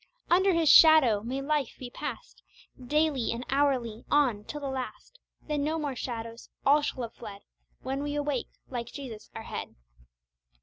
"Under 0.31 0.51
His 0.55 0.67
shadow" 0.67 1.21
may 1.21 1.43
life 1.43 1.75
be 1.77 1.91
passed 1.91 2.41
Daily 2.83 3.31
and 3.31 3.45
hourly 3.51 4.03
on 4.09 4.43
till 4.45 4.59
the 4.59 4.67
last, 4.67 5.19
Then 5.43 5.63
no 5.63 5.77
more 5.77 5.95
shadows, 5.95 6.49
all 6.65 6.81
shall 6.81 7.03
have 7.03 7.13
fled 7.13 7.43
When 7.81 8.01
we 8.01 8.15
awake 8.15 8.47
like 8.67 8.87
Jesus 8.87 9.29
our 9.35 9.43
Head. 9.43 9.75